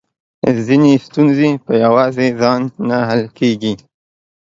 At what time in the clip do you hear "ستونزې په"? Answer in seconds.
1.05-1.73